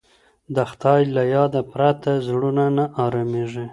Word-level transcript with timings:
د 0.55 0.57
خدای 0.69 1.01
له 1.15 1.23
یاد 1.35 1.53
پرته 1.71 2.11
زړونه 2.27 2.65
نه 2.77 2.85
ارامیږي. 3.05 3.65